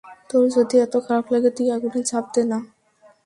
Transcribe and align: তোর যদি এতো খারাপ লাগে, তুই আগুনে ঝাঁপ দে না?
তোর 0.29 0.43
যদি 0.55 0.75
এতো 0.77 0.97
খারাপ 1.05 1.25
লাগে, 1.33 1.49
তুই 1.57 1.67
আগুনে 1.75 2.01
ঝাঁপ 2.09 2.25
দে 2.33 2.41
না? 2.51 2.59